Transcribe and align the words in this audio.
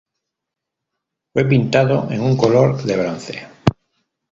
Fue 1.31 1.45
pintado 1.45 2.09
en 2.09 2.21
un 2.21 2.35
color 2.35 2.81
de 2.81 2.97
bronce. 2.97 3.47